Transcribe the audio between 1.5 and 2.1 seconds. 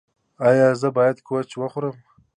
وخورم؟